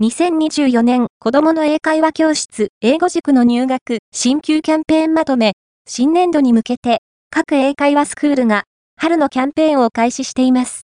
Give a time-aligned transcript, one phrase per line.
[0.00, 5.54] 2024年子供の英会話教室英語塾の入学新旧キャンペーンまとめ
[5.88, 8.62] 新年度に向けて各英会話スクールが
[8.96, 10.76] 春のキャンペーンを開始しています。